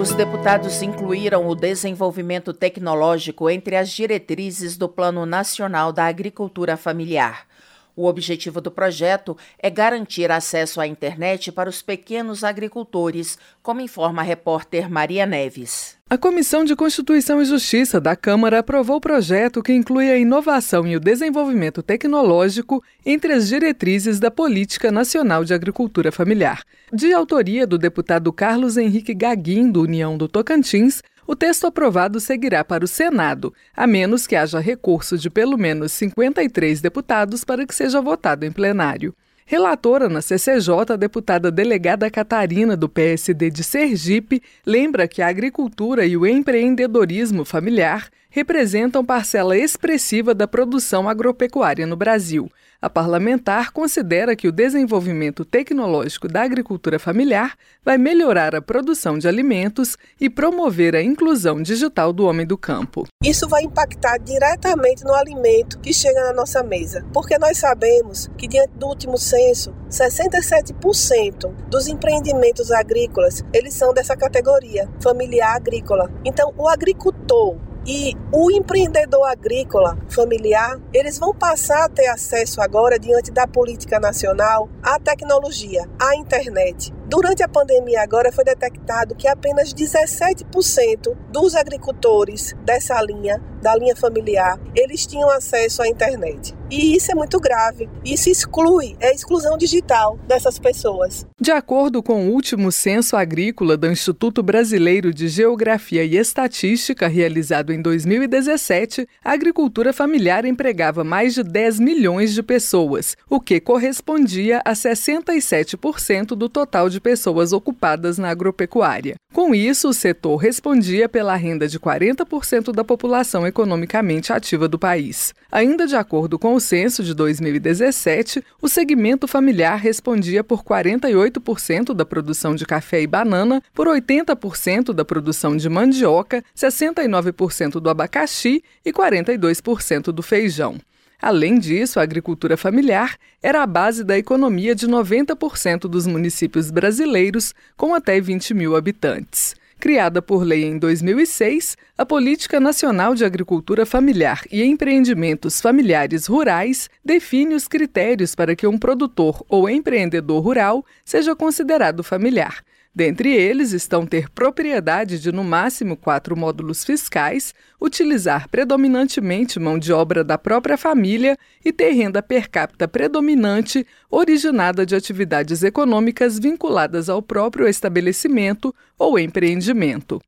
Os 0.03 0.11
deputados 0.11 0.81
incluíram 0.81 1.47
o 1.47 1.55
desenvolvimento 1.55 2.53
tecnológico 2.53 3.49
entre 3.49 3.77
as 3.77 3.89
diretrizes 3.89 4.75
do 4.75 4.89
Plano 4.89 5.25
Nacional 5.25 5.93
da 5.93 6.07
Agricultura 6.07 6.75
Familiar. 6.75 7.47
O 7.95 8.07
objetivo 8.07 8.59
do 8.59 8.71
projeto 8.71 9.37
é 9.59 9.69
garantir 9.69 10.31
acesso 10.31 10.81
à 10.81 10.87
internet 10.87 11.51
para 11.51 11.69
os 11.69 11.81
pequenos 11.81 12.43
agricultores, 12.43 13.37
como 13.61 13.81
informa 13.81 14.21
a 14.21 14.25
repórter 14.25 14.89
Maria 14.89 15.25
Neves. 15.25 15.95
A 16.09 16.17
Comissão 16.17 16.63
de 16.63 16.75
Constituição 16.75 17.41
e 17.41 17.45
Justiça 17.45 17.99
da 17.99 18.15
Câmara 18.15 18.59
aprovou 18.59 18.97
o 18.97 19.01
projeto 19.01 19.63
que 19.63 19.73
inclui 19.73 20.11
a 20.11 20.17
inovação 20.17 20.85
e 20.85 20.95
o 20.95 20.99
desenvolvimento 20.99 21.81
tecnológico 21.81 22.83
entre 23.05 23.33
as 23.33 23.47
diretrizes 23.47 24.19
da 24.19 24.29
Política 24.29 24.91
Nacional 24.91 25.43
de 25.43 25.53
Agricultura 25.53 26.11
Familiar. 26.11 26.63
De 26.91 27.13
autoria 27.13 27.65
do 27.65 27.77
deputado 27.77 28.31
Carlos 28.31 28.77
Henrique 28.77 29.13
Gaguin, 29.13 29.71
do 29.71 29.81
União 29.81 30.17
do 30.17 30.27
Tocantins, 30.27 31.01
o 31.25 31.35
texto 31.35 31.67
aprovado 31.67 32.19
seguirá 32.19 32.63
para 32.63 32.85
o 32.85 32.87
Senado, 32.87 33.53
a 33.75 33.87
menos 33.87 34.27
que 34.27 34.35
haja 34.35 34.59
recurso 34.59 35.17
de 35.17 35.29
pelo 35.29 35.57
menos 35.57 35.91
53 35.93 36.81
deputados 36.81 37.43
para 37.43 37.65
que 37.65 37.75
seja 37.75 38.01
votado 38.01 38.45
em 38.45 38.51
plenário. 38.51 39.15
Relatora 39.45 40.07
na 40.07 40.21
CCJ, 40.21 40.93
a 40.93 40.95
deputada 40.95 41.51
delegada 41.51 42.09
Catarina, 42.09 42.77
do 42.77 42.87
PSD 42.87 43.49
de 43.49 43.63
Sergipe, 43.63 44.41
lembra 44.65 45.07
que 45.07 45.21
a 45.21 45.27
agricultura 45.27 46.05
e 46.05 46.15
o 46.15 46.25
empreendedorismo 46.25 47.43
familiar 47.43 48.09
representam 48.33 49.05
parcela 49.05 49.55
expressiva 49.55 50.33
da 50.33 50.47
produção 50.47 51.07
agropecuária 51.07 51.85
no 51.85 51.95
Brasil. 51.95 52.51
A 52.81 52.89
parlamentar 52.89 53.71
considera 53.71 54.35
que 54.35 54.47
o 54.47 54.51
desenvolvimento 54.51 55.45
tecnológico 55.45 56.27
da 56.27 56.41
agricultura 56.41 56.97
familiar 56.97 57.55
vai 57.85 57.95
melhorar 57.97 58.55
a 58.55 58.61
produção 58.61 59.19
de 59.19 59.27
alimentos 59.27 59.95
e 60.19 60.31
promover 60.31 60.95
a 60.95 61.01
inclusão 61.01 61.61
digital 61.61 62.11
do 62.11 62.25
homem 62.25 62.45
do 62.45 62.57
campo. 62.57 63.05
Isso 63.23 63.47
vai 63.47 63.61
impactar 63.63 64.17
diretamente 64.17 65.03
no 65.03 65.13
alimento 65.13 65.79
que 65.79 65.93
chega 65.93 66.19
na 66.23 66.33
nossa 66.33 66.63
mesa, 66.63 67.05
porque 67.13 67.37
nós 67.37 67.59
sabemos 67.59 68.31
que, 68.35 68.47
diante 68.47 68.73
do 68.73 68.87
último 68.87 69.17
censo, 69.17 69.75
67% 69.91 71.53
dos 71.69 71.87
empreendimentos 71.87 72.71
agrícolas 72.71 73.45
eles 73.53 73.75
são 73.75 73.93
dessa 73.93 74.17
categoria 74.17 74.89
familiar 75.01 75.55
agrícola. 75.55 76.11
Então, 76.25 76.51
o 76.57 76.67
agricultor 76.67 77.57
e 77.85 78.15
o 78.31 78.49
empreendedor 78.49 79.27
agrícola 79.27 79.97
familiar, 80.09 80.79
eles 80.93 81.17
vão 81.17 81.33
passar 81.33 81.85
a 81.85 81.89
ter 81.89 82.07
acesso 82.07 82.61
agora, 82.61 82.97
diante 82.97 83.31
da 83.31 83.45
política 83.45 83.99
nacional, 83.99 84.69
à 84.81 84.99
tecnologia, 84.99 85.87
à 85.99 86.15
internet. 86.15 86.93
Durante 87.05 87.43
a 87.43 87.47
pandemia 87.47 88.01
agora 88.01 88.31
foi 88.31 88.43
detectado 88.43 89.15
que 89.15 89.27
apenas 89.27 89.73
17% 89.73 91.15
dos 91.29 91.55
agricultores 91.55 92.53
dessa 92.63 92.99
linha, 93.01 93.41
da 93.61 93.75
linha 93.75 93.95
familiar, 93.95 94.59
eles 94.75 95.05
tinham 95.05 95.29
acesso 95.29 95.81
à 95.81 95.87
internet. 95.87 96.55
E 96.75 96.95
isso 96.95 97.11
é 97.11 97.15
muito 97.15 97.39
grave. 97.39 97.87
Isso 98.03 98.31
exclui, 98.31 98.95
é 98.99 99.09
a 99.09 99.13
exclusão 99.13 99.55
digital 99.59 100.17
dessas 100.27 100.57
pessoas. 100.57 101.23
De 101.39 101.51
acordo 101.51 102.01
com 102.01 102.25
o 102.25 102.31
último 102.31 102.71
censo 102.71 103.15
agrícola 103.15 103.77
do 103.77 103.85
Instituto 103.85 104.41
Brasileiro 104.41 105.13
de 105.13 105.27
Geografia 105.27 106.03
e 106.03 106.17
Estatística, 106.17 107.07
realizado 107.07 107.71
em 107.71 107.79
2017, 107.79 109.07
a 109.23 109.33
agricultura 109.33 109.93
familiar 109.93 110.45
empregava 110.45 111.03
mais 111.03 111.35
de 111.35 111.43
10 111.43 111.79
milhões 111.79 112.33
de 112.33 112.41
pessoas, 112.41 113.15
o 113.29 113.39
que 113.39 113.59
correspondia 113.59 114.59
a 114.65 114.73
67% 114.73 116.29
do 116.29 116.49
total 116.49 116.89
de 116.89 116.99
pessoas 116.99 117.53
ocupadas 117.53 118.17
na 118.17 118.31
agropecuária. 118.31 119.15
Com 119.31 119.53
isso, 119.53 119.89
o 119.89 119.93
setor 119.93 120.37
respondia 120.37 121.07
pela 121.07 121.35
renda 121.35 121.67
de 121.67 121.79
40% 121.79 122.71
da 122.71 122.83
população 122.83 123.45
economicamente 123.45 124.33
ativa 124.33 124.67
do 124.67 124.79
país. 124.79 125.33
Ainda 125.51 125.85
de 125.85 125.95
acordo 125.95 126.39
com 126.39 126.55
o 126.55 126.62
censo 126.63 127.03
de 127.03 127.13
2017, 127.13 128.43
o 128.61 128.67
segmento 128.67 129.27
familiar 129.27 129.75
respondia 129.77 130.43
por 130.43 130.63
48% 130.63 131.93
da 131.93 132.05
produção 132.05 132.55
de 132.55 132.65
café 132.65 133.01
e 133.01 133.07
banana, 133.07 133.61
por 133.73 133.87
80% 133.87 134.93
da 134.93 135.05
produção 135.05 135.55
de 135.55 135.69
mandioca, 135.69 136.43
69% 136.55 137.79
do 137.79 137.89
abacaxi 137.89 138.63
e 138.83 138.91
42% 138.91 140.05
do 140.05 140.23
feijão. 140.23 140.79
Além 141.21 141.59
disso, 141.59 141.99
a 141.99 142.03
agricultura 142.03 142.57
familiar 142.57 143.17
era 143.41 143.63
a 143.63 143.67
base 143.67 144.03
da 144.03 144.17
economia 144.17 144.73
de 144.73 144.87
90% 144.87 145.81
dos 145.81 146.07
municípios 146.07 146.71
brasileiros 146.71 147.53
com 147.77 147.93
até 147.93 148.19
20 148.19 148.53
mil 148.53 148.75
habitantes. 148.75 149.55
Criada 149.83 150.21
por 150.21 150.43
lei 150.43 150.63
em 150.63 150.77
2006, 150.77 151.75
a 151.97 152.05
Política 152.05 152.57
Nacional 152.57 153.13
de 153.15 153.25
Agricultura 153.25 153.85
Familiar 153.85 154.41
e 154.49 154.63
Empreendimentos 154.63 155.59
Familiares 155.59 156.25
Rurais 156.25 156.89
define 157.03 157.53
os 157.53 157.67
critérios 157.67 158.33
para 158.33 158.55
que 158.55 158.65
um 158.65 158.77
produtor 158.77 159.43
ou 159.49 159.69
empreendedor 159.69 160.41
rural 160.41 160.85
seja 161.03 161.35
considerado 161.35 162.01
familiar 162.01 162.63
Dentre 162.95 163.33
eles 163.33 163.71
estão 163.71 164.05
ter 164.05 164.29
propriedade 164.29 165.19
de 165.19 165.31
no 165.31 165.43
máximo 165.43 165.97
quatro 165.97 166.37
módulos 166.37 166.85
fiscais, 166.85 167.51
utilizar 167.81 168.47
predominantemente 168.47 169.59
mão 169.59 169.79
de 169.79 169.91
obra 169.91 170.23
da 170.23 170.37
própria 170.37 170.77
família 170.77 171.35
e 171.65 171.73
ter 171.73 171.89
renda 171.91 172.21
per 172.21 172.47
capita 172.47 172.87
predominante 172.87 173.85
originada 174.11 174.85
de 174.85 174.95
atividades 174.95 175.63
econômicas 175.63 176.37
vinculadas 176.37 177.09
ao 177.09 177.19
próprio 177.19 177.67
estabelecimento 177.67 178.73
ou 178.97 179.17
empreendimento. 179.17 180.21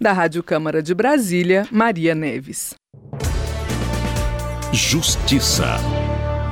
Da 0.00 0.12
Rádio 0.12 0.42
Câmara 0.42 0.82
de 0.82 0.94
Brasília, 0.94 1.68
Maria 1.70 2.16
Neves. 2.16 2.74
Justiça. 4.72 5.76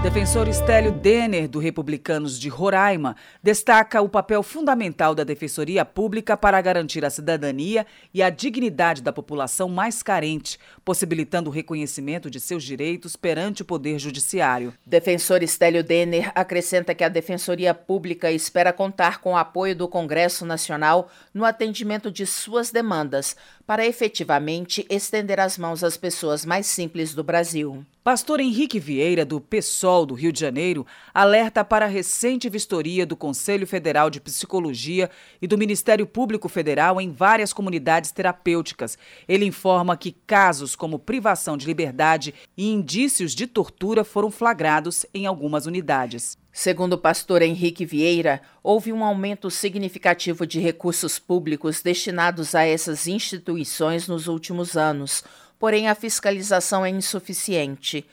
Defensor 0.06 0.46
Estélio 0.46 0.92
Denner, 0.92 1.48
do 1.48 1.58
Republicanos 1.58 2.38
de 2.38 2.48
Roraima, 2.48 3.16
destaca 3.42 4.00
o 4.00 4.08
papel 4.08 4.40
fundamental 4.40 5.16
da 5.16 5.24
Defensoria 5.24 5.84
Pública 5.84 6.36
para 6.36 6.60
garantir 6.60 7.04
a 7.04 7.10
cidadania 7.10 7.84
e 8.14 8.22
a 8.22 8.30
dignidade 8.30 9.02
da 9.02 9.12
população 9.12 9.68
mais 9.68 10.04
carente, 10.04 10.60
possibilitando 10.84 11.50
o 11.50 11.52
reconhecimento 11.52 12.30
de 12.30 12.38
seus 12.38 12.62
direitos 12.62 13.16
perante 13.16 13.62
o 13.62 13.64
Poder 13.64 13.98
Judiciário. 13.98 14.72
Defensor 14.86 15.42
Estélio 15.42 15.82
Denner 15.82 16.30
acrescenta 16.36 16.94
que 16.94 17.02
a 17.02 17.08
Defensoria 17.08 17.74
Pública 17.74 18.30
espera 18.30 18.72
contar 18.72 19.20
com 19.20 19.32
o 19.32 19.36
apoio 19.36 19.74
do 19.74 19.88
Congresso 19.88 20.46
Nacional 20.46 21.10
no 21.34 21.44
atendimento 21.44 22.12
de 22.12 22.24
suas 22.26 22.70
demandas, 22.70 23.36
para 23.66 23.84
efetivamente 23.84 24.86
estender 24.88 25.40
as 25.40 25.58
mãos 25.58 25.82
às 25.82 25.96
pessoas 25.96 26.44
mais 26.44 26.66
simples 26.66 27.12
do 27.12 27.24
Brasil. 27.24 27.84
Pastor 28.04 28.38
Henrique 28.38 28.78
Vieira, 28.78 29.24
do 29.24 29.40
PSOL 29.40 30.06
do 30.06 30.14
Rio 30.14 30.32
de 30.32 30.38
Janeiro, 30.38 30.86
alerta 31.12 31.64
para 31.64 31.86
a 31.86 31.88
recente 31.88 32.48
vistoria 32.48 33.04
do 33.04 33.16
Conselho 33.16 33.66
Federal 33.66 34.08
de 34.08 34.20
Psicologia 34.20 35.10
e 35.42 35.46
do 35.48 35.58
Ministério 35.58 36.06
Público 36.06 36.48
Federal 36.48 37.00
em 37.00 37.10
várias 37.10 37.52
comunidades 37.52 38.12
terapêuticas. 38.12 38.96
Ele 39.26 39.44
informa 39.44 39.96
que 39.96 40.16
casos 40.24 40.76
como 40.76 41.00
privação 41.00 41.56
de 41.56 41.66
liberdade 41.66 42.32
e 42.56 42.70
indícios 42.70 43.34
de 43.34 43.48
tortura 43.48 44.04
foram 44.04 44.30
flagrados 44.30 45.04
em 45.12 45.26
algumas 45.26 45.66
unidades. 45.66 46.38
Segundo 46.58 46.94
o 46.94 46.98
pastor 46.98 47.42
Henrique 47.42 47.84
Vieira, 47.84 48.40
houve 48.62 48.90
um 48.90 49.04
aumento 49.04 49.50
significativo 49.50 50.46
de 50.46 50.58
recursos 50.58 51.18
públicos 51.18 51.82
destinados 51.82 52.54
a 52.54 52.64
essas 52.64 53.06
instituições 53.06 54.08
nos 54.08 54.26
últimos 54.26 54.74
anos, 54.74 55.22
porém 55.58 55.86
a 55.86 55.94
fiscalização 55.94 56.82
é 56.82 56.88
insuficiente. 56.88 58.06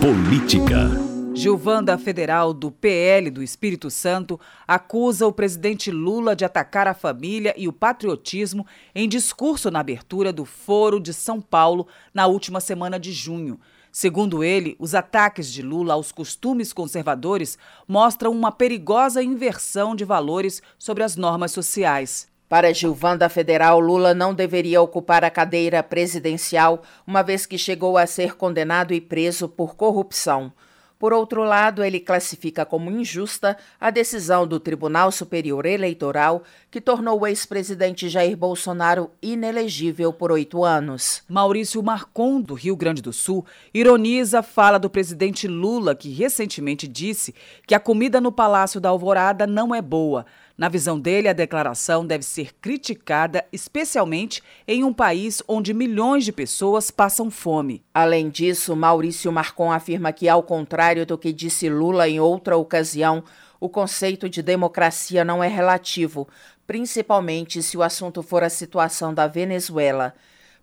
Política. 0.00 0.90
Gilvanda 1.32 1.96
Federal, 1.96 2.52
do 2.52 2.72
PL 2.72 3.30
do 3.30 3.40
Espírito 3.40 3.90
Santo, 3.90 4.40
acusa 4.66 5.28
o 5.28 5.32
presidente 5.32 5.92
Lula 5.92 6.34
de 6.34 6.44
atacar 6.44 6.88
a 6.88 6.94
família 6.94 7.54
e 7.56 7.68
o 7.68 7.72
patriotismo 7.72 8.66
em 8.92 9.08
discurso 9.08 9.70
na 9.70 9.78
abertura 9.78 10.32
do 10.32 10.44
Foro 10.44 10.98
de 10.98 11.14
São 11.14 11.40
Paulo 11.40 11.86
na 12.12 12.26
última 12.26 12.58
semana 12.58 12.98
de 12.98 13.12
junho. 13.12 13.60
Segundo 13.96 14.42
ele, 14.42 14.74
os 14.80 14.92
ataques 14.92 15.52
de 15.52 15.62
Lula 15.62 15.94
aos 15.94 16.10
costumes 16.10 16.72
conservadores 16.72 17.56
mostram 17.86 18.32
uma 18.32 18.50
perigosa 18.50 19.22
inversão 19.22 19.94
de 19.94 20.04
valores 20.04 20.60
sobre 20.76 21.04
as 21.04 21.14
normas 21.14 21.52
sociais. 21.52 22.26
Para 22.48 22.74
Gilvanda 22.74 23.28
Federal, 23.28 23.78
Lula 23.78 24.12
não 24.12 24.34
deveria 24.34 24.82
ocupar 24.82 25.24
a 25.24 25.30
cadeira 25.30 25.80
presidencial, 25.80 26.82
uma 27.06 27.22
vez 27.22 27.46
que 27.46 27.56
chegou 27.56 27.96
a 27.96 28.04
ser 28.04 28.34
condenado 28.34 28.92
e 28.92 29.00
preso 29.00 29.48
por 29.48 29.76
corrupção. 29.76 30.52
Por 30.98 31.12
outro 31.12 31.42
lado, 31.42 31.82
ele 31.82 32.00
classifica 32.00 32.64
como 32.64 32.90
injusta 32.90 33.56
a 33.80 33.90
decisão 33.90 34.46
do 34.46 34.60
Tribunal 34.60 35.10
Superior 35.10 35.66
Eleitoral 35.66 36.42
que 36.70 36.80
tornou 36.80 37.20
o 37.20 37.26
ex-presidente 37.26 38.08
Jair 38.08 38.36
Bolsonaro 38.36 39.10
inelegível 39.20 40.12
por 40.12 40.32
oito 40.32 40.64
anos. 40.64 41.22
Maurício 41.28 41.82
Marcon, 41.82 42.40
do 42.40 42.54
Rio 42.54 42.76
Grande 42.76 43.02
do 43.02 43.12
Sul, 43.12 43.44
ironiza 43.72 44.38
a 44.38 44.42
fala 44.42 44.78
do 44.78 44.88
presidente 44.88 45.46
Lula, 45.46 45.94
que 45.94 46.12
recentemente 46.12 46.88
disse 46.88 47.34
que 47.66 47.74
a 47.74 47.80
comida 47.80 48.20
no 48.20 48.32
Palácio 48.32 48.80
da 48.80 48.88
Alvorada 48.88 49.46
não 49.46 49.74
é 49.74 49.82
boa. 49.82 50.24
Na 50.56 50.68
visão 50.68 51.00
dele, 51.00 51.26
a 51.26 51.32
declaração 51.32 52.06
deve 52.06 52.24
ser 52.24 52.54
criticada, 52.60 53.44
especialmente 53.52 54.40
em 54.68 54.84
um 54.84 54.92
país 54.92 55.42
onde 55.48 55.74
milhões 55.74 56.24
de 56.24 56.30
pessoas 56.30 56.92
passam 56.92 57.28
fome. 57.28 57.82
Além 57.92 58.28
disso, 58.28 58.76
Maurício 58.76 59.32
Marcon 59.32 59.72
afirma 59.72 60.12
que, 60.12 60.28
ao 60.28 60.44
contrário 60.44 61.04
do 61.04 61.18
que 61.18 61.32
disse 61.32 61.68
Lula 61.68 62.08
em 62.08 62.20
outra 62.20 62.56
ocasião, 62.56 63.24
o 63.58 63.68
conceito 63.68 64.28
de 64.28 64.42
democracia 64.42 65.24
não 65.24 65.42
é 65.42 65.48
relativo, 65.48 66.28
principalmente 66.68 67.60
se 67.60 67.76
o 67.76 67.82
assunto 67.82 68.22
for 68.22 68.44
a 68.44 68.48
situação 68.48 69.12
da 69.12 69.26
Venezuela. 69.26 70.14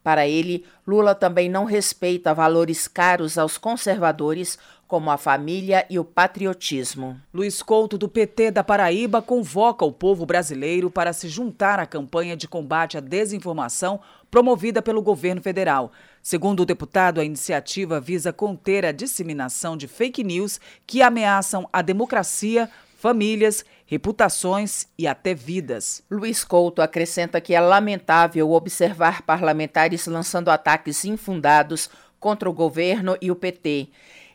Para 0.03 0.25
ele, 0.25 0.65
Lula 0.88 1.13
também 1.13 1.50
não 1.50 1.65
respeita 1.65 2.33
valores 2.33 2.88
caros 2.88 3.38
aos 3.38 3.57
conservadores, 3.57 4.57
como 4.91 5.10
a 5.10 5.15
família 5.15 5.86
e 5.89 5.98
o 5.98 6.03
patriotismo. 6.03 7.17
Luiz 7.33 7.63
Couto, 7.63 7.98
do 7.98 8.10
PT 8.10 8.51
da 8.51 8.62
Paraíba, 8.62 9.21
convoca 9.21 9.86
o 9.86 9.91
povo 9.93 10.25
brasileiro 10.25 10.91
para 10.91 11.13
se 11.13 11.29
juntar 11.29 11.79
à 11.79 11.86
campanha 11.86 12.36
de 12.36 12.45
combate 12.45 12.98
à 12.98 13.00
desinformação 13.00 14.01
promovida 14.29 14.81
pelo 14.81 15.01
governo 15.01 15.41
federal. 15.41 15.93
Segundo 16.21 16.63
o 16.63 16.65
deputado, 16.65 17.21
a 17.21 17.24
iniciativa 17.24 18.01
visa 18.01 18.33
conter 18.33 18.86
a 18.86 18.91
disseminação 18.91 19.77
de 19.77 19.88
fake 19.88 20.25
news 20.25 20.60
que 20.86 21.01
ameaçam 21.01 21.69
a 21.71 21.81
democracia, 21.81 22.69
famílias, 22.98 23.63
reputações 23.86 24.88
e 24.98 25.07
até 25.07 25.33
vidas. 25.33 26.03
Luiz 26.12 26.43
Couto 26.43 26.81
acrescenta 26.81 27.39
que 27.39 27.55
é 27.55 27.62
lamentável 27.62 28.51
observar 28.51 29.21
parlamentares 29.21 30.05
lançando 30.05 30.50
ataques 30.50 31.05
infundados 31.05 31.89
contra 32.19 32.50
o 32.50 32.53
governo 32.53 33.17
e 33.21 33.31
o 33.31 33.36
PT. 33.38 33.88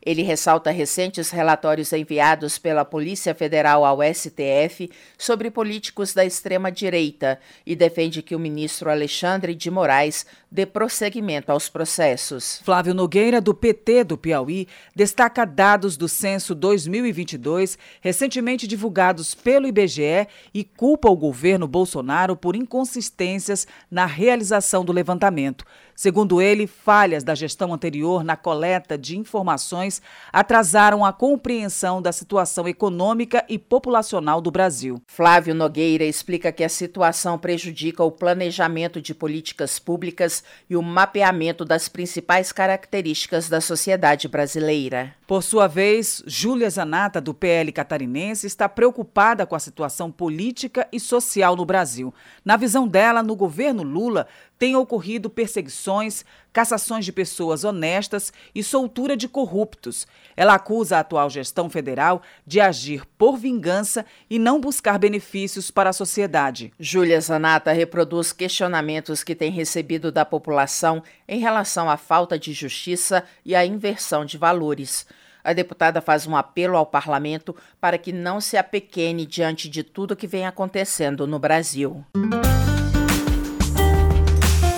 Ele 0.07 0.23
ressalta 0.23 0.71
recentes 0.71 1.31
relatórios 1.31 1.93
enviados 1.93 2.59
pela 2.59 2.85
Polícia 2.85 3.35
Federal 3.35 3.85
ao 3.85 3.99
STF 4.01 4.89
sobre 5.19 5.51
políticos 5.51 6.15
da 6.15 6.25
extrema-direita 6.25 7.41
e 7.67 7.75
defende 7.75 8.23
que 8.23 8.37
o 8.37 8.39
ministro 8.39 8.89
Alexandre 8.89 9.53
de 9.53 9.69
Moraes 9.69 10.25
dê 10.49 10.65
prosseguimento 10.65 11.51
aos 11.51 11.69
processos. 11.69 12.61
Flávio 12.63 12.95
Nogueira, 12.95 13.41
do 13.41 13.53
PT 13.53 14.05
do 14.05 14.17
Piauí, 14.17 14.69
destaca 14.95 15.45
dados 15.45 15.97
do 15.97 16.09
censo 16.09 16.55
2022, 16.55 17.77
recentemente 18.01 18.69
divulgados 18.69 19.35
pelo 19.35 19.67
IBGE, 19.67 20.29
e 20.55 20.63
culpa 20.63 21.11
o 21.11 21.17
governo 21.17 21.67
Bolsonaro 21.67 22.37
por 22.37 22.55
inconsistências 22.55 23.67
na 23.91 24.07
realização 24.07 24.85
do 24.85 24.93
levantamento. 24.93 25.65
Segundo 25.97 26.43
ele, 26.43 26.67
falhas 26.67 27.25
da 27.25 27.35
gestão 27.35 27.73
anterior 27.73 28.23
na 28.23 28.37
coleta 28.37 28.99
de 28.99 29.17
informações 29.17 30.03
atrasaram 30.31 31.03
a 31.03 31.11
compreensão 31.11 32.03
da 32.03 32.13
situação 32.13 32.69
econômica 32.69 33.43
e 33.49 33.59
populacional 33.59 34.43
do 34.43 34.51
Brasil. 34.51 35.01
Flávio 35.07 35.55
Nogueira 35.55 36.05
explica 36.05 36.53
que 36.53 36.63
a 36.63 36.69
situação 36.69 37.39
prejudica 37.39 38.05
o 38.05 38.13
planejamento 38.13 39.01
de 39.01 39.15
políticas 39.15 39.79
públicas 39.79 40.45
e 40.69 40.77
o 40.77 40.83
mapeamento 40.83 41.65
das 41.65 41.89
principais 41.89 42.53
características 42.53 43.49
da 43.49 43.63
sociedade 43.63 44.29
brasileira. 44.29 45.15
Por 45.27 45.43
sua 45.43 45.67
vez, 45.67 46.23
Júlia 46.27 46.69
Zanata, 46.69 47.21
do 47.21 47.35
PL 47.35 47.73
catarinense, 47.73 48.47
está 48.47 48.69
preocupada 48.69 49.47
com 49.47 49.57
a 49.57 49.61
situação 49.61 50.13
política 50.13 50.87
e 50.93 51.01
social 51.01 51.57
no 51.57 51.65
Brasil. 51.65 52.15
Na 52.45 52.57
visão 52.57 52.87
dela, 52.87 53.23
no 53.23 53.35
governo 53.35 53.83
Lula, 53.83 54.29
têm 54.59 54.77
ocorrido 54.77 55.29
perseguições, 55.29 56.25
cassações 56.53 57.05
de 57.05 57.13
pessoas 57.13 57.65
honestas 57.65 58.33
e 58.55 58.63
soltura 58.63 59.17
de 59.17 59.29
corruptos. 59.29 60.07
Ela 60.37 60.55
acusa 60.55 60.97
a 60.97 61.01
atual 61.01 61.29
gestão 61.29 61.69
federal 61.69 62.23
de 62.47 62.61
agir 62.61 63.05
por 63.19 63.37
vingança 63.37 64.05
e 64.29 64.39
não 64.39 64.61
buscar 64.61 64.99
benefícios 64.99 65.71
para 65.71 65.91
a 65.91 65.93
sociedade. 65.93 66.73
Júlia 66.79 67.21
Zanata 67.21 67.73
reproduz 67.73 68.33
questionamentos 68.33 69.23
que 69.23 69.35
tem 69.35 69.51
recebido 69.51 70.11
da 70.11 70.25
população 70.25 71.03
em 71.29 71.39
relação 71.39 71.91
à 71.91 71.97
falta 71.97 72.39
de 72.39 72.53
justiça 72.53 73.25
e 73.45 73.55
à 73.55 73.65
inversão 73.65 74.25
de 74.25 74.39
valores. 74.39 75.07
A 75.47 75.53
deputada 75.53 76.01
faz 76.01 76.27
um 76.27 76.35
apelo 76.35 76.77
ao 76.77 76.85
parlamento 76.85 77.55
para 77.81 77.97
que 77.97 78.13
não 78.13 78.41
se 78.41 78.57
apequene 78.57 79.25
diante 79.25 79.69
de 79.69 79.85
tudo 79.85 80.17
que 80.17 80.27
vem 80.27 80.45
acontecendo 80.45 81.25
no 81.25 81.39
Brasil. 81.39 82.05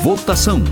Votação. 0.08 0.62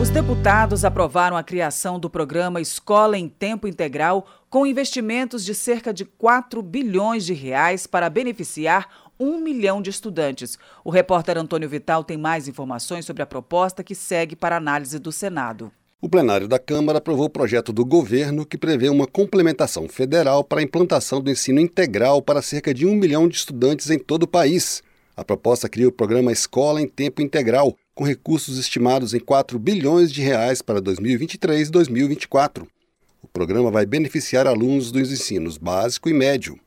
Os 0.00 0.08
deputados 0.08 0.86
aprovaram 0.86 1.36
a 1.36 1.42
criação 1.42 2.00
do 2.00 2.08
programa 2.08 2.62
Escola 2.62 3.18
em 3.18 3.28
Tempo 3.28 3.68
Integral 3.68 4.26
com 4.48 4.66
investimentos 4.66 5.44
de 5.44 5.54
cerca 5.54 5.92
de 5.92 6.06
4 6.06 6.62
bilhões 6.62 7.26
de 7.26 7.34
reais 7.34 7.86
para 7.86 8.08
beneficiar 8.08 8.88
um 9.20 9.38
milhão 9.38 9.82
de 9.82 9.90
estudantes. 9.90 10.58
O 10.82 10.88
repórter 10.88 11.36
Antônio 11.36 11.68
Vital 11.68 12.02
tem 12.04 12.16
mais 12.16 12.48
informações 12.48 13.04
sobre 13.04 13.22
a 13.22 13.26
proposta 13.26 13.84
que 13.84 13.94
segue 13.94 14.34
para 14.34 14.56
análise 14.56 14.98
do 14.98 15.12
Senado. 15.12 15.70
O 16.00 16.08
plenário 16.08 16.48
da 16.48 16.58
Câmara 16.58 16.96
aprovou 16.96 17.26
o 17.26 17.30
projeto 17.30 17.70
do 17.70 17.84
governo 17.84 18.46
que 18.46 18.56
prevê 18.56 18.88
uma 18.88 19.06
complementação 19.06 19.86
federal 19.90 20.42
para 20.42 20.60
a 20.60 20.64
implantação 20.64 21.20
do 21.20 21.30
ensino 21.30 21.60
integral 21.60 22.22
para 22.22 22.40
cerca 22.40 22.72
de 22.72 22.86
um 22.86 22.94
milhão 22.94 23.28
de 23.28 23.36
estudantes 23.36 23.90
em 23.90 23.98
todo 23.98 24.22
o 24.22 24.26
país. 24.26 24.82
A 25.14 25.22
proposta 25.22 25.68
cria 25.68 25.88
o 25.88 25.92
programa 25.92 26.32
Escola 26.32 26.80
em 26.80 26.88
Tempo 26.88 27.20
Integral, 27.20 27.76
com 27.94 28.02
recursos 28.02 28.56
estimados 28.56 29.12
em 29.12 29.20
4 29.20 29.58
bilhões 29.58 30.10
de 30.10 30.22
reais 30.22 30.62
para 30.62 30.80
2023 30.80 31.68
e 31.68 31.70
2024. 31.70 32.66
O 33.22 33.28
programa 33.28 33.70
vai 33.70 33.84
beneficiar 33.84 34.46
alunos 34.46 34.90
dos 34.90 35.12
ensinos 35.12 35.58
básico 35.58 36.08
e 36.08 36.14
médio. 36.14 36.58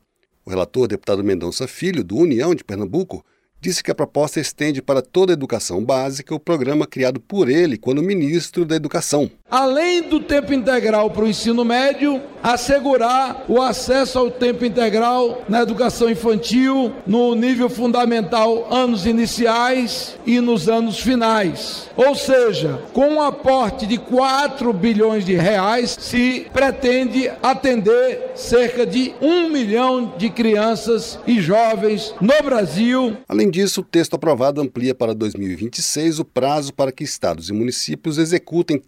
O 0.44 0.50
relator, 0.50 0.86
deputado 0.86 1.24
Mendonça 1.24 1.66
Filho, 1.66 2.04
do 2.04 2.16
União 2.16 2.54
de 2.54 2.62
Pernambuco, 2.62 3.24
disse 3.60 3.82
que 3.82 3.90
a 3.90 3.94
proposta 3.96 4.38
estende 4.38 4.80
para 4.80 5.02
toda 5.02 5.32
a 5.32 5.34
educação 5.34 5.84
básica 5.84 6.32
o 6.32 6.38
programa 6.38 6.86
criado 6.86 7.18
por 7.18 7.48
ele 7.48 7.76
quando 7.76 8.00
ministro 8.00 8.64
da 8.64 8.76
Educação. 8.76 9.28
Além 9.48 10.02
do 10.02 10.18
tempo 10.18 10.52
integral 10.52 11.08
para 11.08 11.22
o 11.22 11.28
ensino 11.28 11.64
médio, 11.64 12.20
assegurar 12.42 13.44
o 13.48 13.60
acesso 13.62 14.18
ao 14.18 14.30
tempo 14.30 14.64
integral 14.64 15.44
na 15.48 15.62
educação 15.62 16.10
infantil, 16.10 16.92
no 17.06 17.34
nível 17.34 17.68
fundamental, 17.68 18.66
anos 18.72 19.06
iniciais 19.06 20.16
e 20.26 20.40
nos 20.40 20.68
anos 20.68 20.98
finais. 20.98 21.88
Ou 21.96 22.14
seja, 22.14 22.80
com 22.92 23.08
um 23.08 23.22
aporte 23.22 23.86
de 23.86 23.98
4 23.98 24.72
bilhões 24.72 25.24
de 25.24 25.34
reais, 25.34 25.96
se 25.98 26.46
pretende 26.52 27.30
atender 27.40 28.32
cerca 28.34 28.84
de 28.84 29.14
um 29.20 29.48
milhão 29.48 30.14
de 30.18 30.28
crianças 30.28 31.18
e 31.26 31.40
jovens 31.40 32.14
no 32.20 32.42
Brasil. 32.44 33.16
Além 33.28 33.50
disso, 33.50 33.80
o 33.80 33.84
texto 33.84 34.14
aprovado 34.14 34.60
amplia 34.60 34.94
para 34.94 35.14
2026 35.14 36.18
o 36.18 36.24
prazo 36.24 36.74
para 36.74 36.90
que 36.92 37.04
estados 37.04 37.48
e 37.48 37.52
municípios 37.52 38.18
executem 38.18 38.78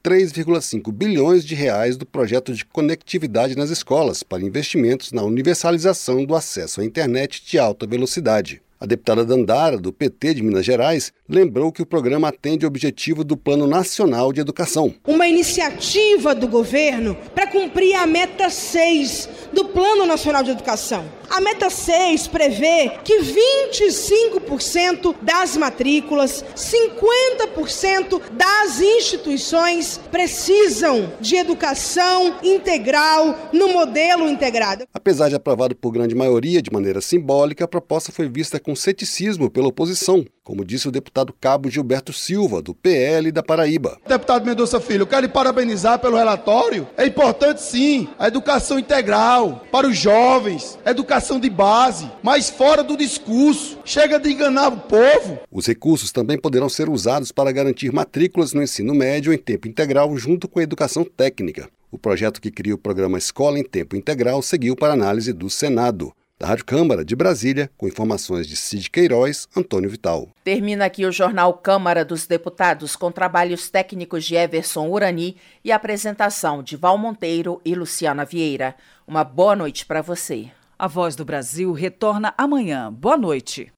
3,5 0.48 0.90
bilhões 0.90 1.44
de 1.44 1.54
reais 1.54 1.96
do 1.96 2.06
projeto 2.06 2.54
de 2.54 2.64
conectividade 2.64 3.56
nas 3.56 3.68
escolas 3.68 4.22
para 4.22 4.42
investimentos 4.42 5.12
na 5.12 5.22
universalização 5.22 6.24
do 6.24 6.34
acesso 6.34 6.80
à 6.80 6.84
internet 6.84 7.44
de 7.44 7.58
alta 7.58 7.86
velocidade. 7.86 8.62
A 8.80 8.86
deputada 8.86 9.24
Dandara, 9.24 9.76
do 9.76 9.92
PT 9.92 10.34
de 10.34 10.42
Minas 10.42 10.64
Gerais, 10.64 11.12
lembrou 11.28 11.72
que 11.72 11.82
o 11.82 11.86
programa 11.86 12.28
atende 12.28 12.64
ao 12.64 12.68
objetivo 12.68 13.24
do 13.24 13.36
Plano 13.36 13.66
Nacional 13.66 14.32
de 14.32 14.40
Educação. 14.40 14.94
Uma 15.04 15.26
iniciativa 15.26 16.32
do 16.32 16.46
governo 16.46 17.16
para 17.34 17.48
cumprir 17.48 17.96
a 17.96 18.06
meta 18.06 18.48
6 18.48 19.28
do 19.52 19.64
Plano 19.64 20.06
Nacional 20.06 20.44
de 20.44 20.52
Educação. 20.52 21.04
A 21.28 21.40
meta 21.40 21.68
6 21.68 22.28
prevê 22.28 22.92
que 23.04 23.18
25% 23.18 25.14
das 25.22 25.56
matrículas, 25.56 26.44
50% 26.54 28.20
das 28.32 28.80
instituições 28.80 30.00
precisam 30.10 31.12
de 31.20 31.34
educação 31.36 32.36
integral 32.42 33.50
no 33.52 33.72
modelo 33.72 34.28
integrado. 34.28 34.86
Apesar 34.94 35.28
de 35.28 35.34
aprovado 35.34 35.74
por 35.74 35.90
grande 35.90 36.14
maioria 36.14 36.62
de 36.62 36.72
maneira 36.72 37.00
simbólica, 37.00 37.64
a 37.64 37.68
proposta 37.68 38.12
foi 38.12 38.28
vista 38.28 38.58
com 38.68 38.76
ceticismo 38.76 39.50
pela 39.50 39.68
oposição, 39.68 40.26
como 40.44 40.62
disse 40.62 40.86
o 40.86 40.90
deputado 40.90 41.32
Cabo 41.32 41.70
Gilberto 41.70 42.12
Silva, 42.12 42.60
do 42.60 42.74
PL 42.74 43.32
da 43.32 43.42
Paraíba. 43.42 43.98
Deputado 44.06 44.44
Mendonça 44.44 44.78
Filho, 44.78 45.04
eu 45.04 45.06
quero 45.06 45.22
lhe 45.22 45.32
parabenizar 45.32 45.98
pelo 45.98 46.18
relatório. 46.18 46.86
É 46.94 47.06
importante 47.06 47.62
sim 47.62 48.06
a 48.18 48.28
educação 48.28 48.78
integral 48.78 49.64
para 49.72 49.88
os 49.88 49.96
jovens, 49.96 50.78
educação 50.84 51.40
de 51.40 51.48
base, 51.48 52.12
mas 52.22 52.50
fora 52.50 52.84
do 52.84 52.94
discurso. 52.94 53.78
Chega 53.86 54.20
de 54.20 54.30
enganar 54.30 54.68
o 54.68 54.80
povo. 54.80 55.40
Os 55.50 55.66
recursos 55.66 56.12
também 56.12 56.36
poderão 56.36 56.68
ser 56.68 56.90
usados 56.90 57.32
para 57.32 57.50
garantir 57.50 57.90
matrículas 57.90 58.52
no 58.52 58.62
ensino 58.62 58.94
médio 58.94 59.32
em 59.32 59.38
tempo 59.38 59.66
integral 59.66 60.14
junto 60.18 60.46
com 60.46 60.58
a 60.58 60.62
educação 60.62 61.06
técnica. 61.06 61.70
O 61.90 61.96
projeto 61.96 62.38
que 62.38 62.50
cria 62.50 62.74
o 62.74 62.78
programa 62.78 63.16
Escola 63.16 63.58
em 63.58 63.64
Tempo 63.64 63.96
Integral 63.96 64.42
seguiu 64.42 64.76
para 64.76 64.92
análise 64.92 65.32
do 65.32 65.48
Senado. 65.48 66.12
Da 66.40 66.46
Rádio 66.46 66.66
Câmara 66.66 67.04
de 67.04 67.16
Brasília, 67.16 67.68
com 67.76 67.88
informações 67.88 68.46
de 68.46 68.54
Cid 68.54 68.90
Queiroz, 68.90 69.48
Antônio 69.56 69.90
Vital. 69.90 70.28
Termina 70.44 70.84
aqui 70.84 71.04
o 71.04 71.10
jornal 71.10 71.52
Câmara 71.54 72.04
dos 72.04 72.28
Deputados 72.28 72.94
com 72.94 73.10
trabalhos 73.10 73.68
técnicos 73.70 74.24
de 74.24 74.36
Everson 74.36 74.88
Urani 74.88 75.36
e 75.64 75.72
apresentação 75.72 76.62
de 76.62 76.76
Val 76.76 76.96
Monteiro 76.96 77.60
e 77.64 77.74
Luciana 77.74 78.24
Vieira. 78.24 78.76
Uma 79.04 79.24
boa 79.24 79.56
noite 79.56 79.84
para 79.84 80.00
você. 80.00 80.48
A 80.78 80.86
Voz 80.86 81.16
do 81.16 81.24
Brasil 81.24 81.72
retorna 81.72 82.32
amanhã. 82.38 82.92
Boa 82.92 83.16
noite. 83.16 83.72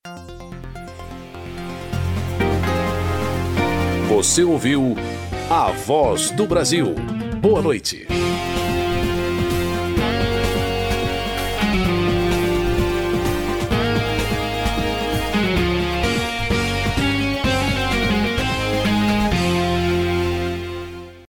Você 4.07 4.45
ouviu 4.45 4.97
A 5.49 5.73
Voz 5.73 6.31
do 6.31 6.47
Brasil. 6.47 6.95
Boa 7.41 7.63
noite. 7.63 8.07